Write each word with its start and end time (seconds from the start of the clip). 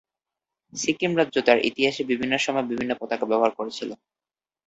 সিকিম 0.73 1.11
রাজ্য 1.15 1.35
তার 1.47 1.57
ইতিহাসের 1.69 2.05
বিভিন্ন 2.11 2.33
সময়ে 2.37 2.69
বিভিন্ন 2.71 2.91
পতাকা 3.01 3.25
ব্যবহার 3.27 3.51
করেছিল। 3.59 3.89